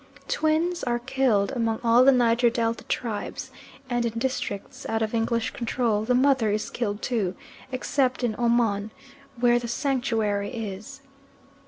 Twins 0.27 0.83
are 0.83 0.97
killed 0.97 1.51
among 1.55 1.79
all 1.83 2.03
the 2.03 2.11
Niger 2.11 2.49
Delta 2.49 2.83
tribes, 2.85 3.51
and 3.87 4.03
in 4.03 4.17
districts 4.17 4.83
out 4.89 5.03
of 5.03 5.13
English 5.13 5.51
control 5.51 6.05
the 6.05 6.15
mother 6.15 6.49
is 6.49 6.71
killed 6.71 7.03
too, 7.03 7.35
except 7.71 8.23
in 8.23 8.33
Omon, 8.33 8.89
where 9.39 9.59
the 9.59 9.67
sanctuary 9.67 10.49
is. 10.49 11.01